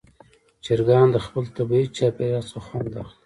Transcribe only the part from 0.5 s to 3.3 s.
چرګان د خپل طبیعي چاپېریال څخه خوند اخلي.